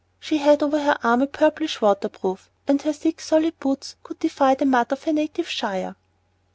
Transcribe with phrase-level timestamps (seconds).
[0.19, 4.17] She had over her arm a purplish water proof, and her thick, solid boots could
[4.17, 5.95] defy the mud of her native shire.